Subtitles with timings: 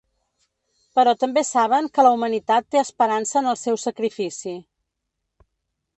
[0.99, 4.59] Però també saben que la humanitat té esperança en el seu sacrifici.